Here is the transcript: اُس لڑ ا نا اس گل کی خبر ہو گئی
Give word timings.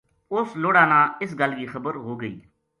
اُس 0.33 0.49
لڑ 0.61 0.75
ا 0.81 0.83
نا 0.91 0.99
اس 1.21 1.31
گل 1.39 1.51
کی 1.59 1.65
خبر 1.73 1.93
ہو 2.05 2.13
گئی 2.21 2.35